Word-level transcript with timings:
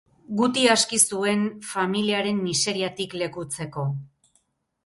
Guti 0.37 0.63
aski 0.75 0.97
zuen 1.01 1.43
familiaren 1.73 2.41
miseriatik 2.47 3.17
lekutzeko. 3.25 3.85